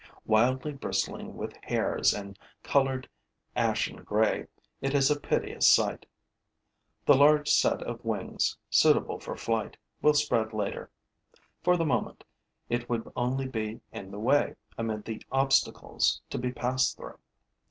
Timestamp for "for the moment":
11.63-12.23